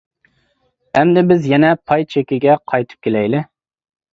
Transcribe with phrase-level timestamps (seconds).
[1.01, 3.45] ئەمدى بىز يەنە پاي چېكىگە قايتىپ كېلەيلى.